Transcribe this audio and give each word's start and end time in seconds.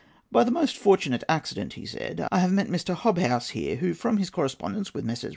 "By 0.31 0.43
the 0.43 0.49
most 0.49 0.77
fortunate 0.77 1.23
accident," 1.29 1.73
he 1.73 1.85
said, 1.85 2.27
"I 2.31 2.39
have 2.39 2.51
met 2.51 2.65
Mr. 2.69 2.95
Hobhouse 2.95 3.49
here, 3.49 3.75
who, 3.75 3.93
from 3.93 4.17
his 4.17 4.31
correspondence 4.31 4.95
with 4.95 5.05
Messrs. 5.05 5.29